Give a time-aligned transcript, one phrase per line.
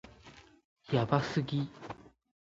[0.91, 1.69] やばすぎ